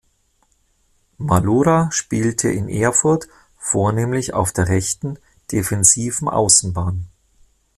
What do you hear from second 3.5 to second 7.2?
vornehmlich auf der rechten defensiven Außenbahn.